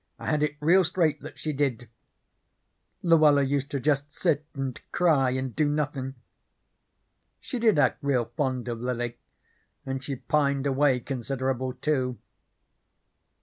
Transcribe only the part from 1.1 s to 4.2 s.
that she did. Luella used to just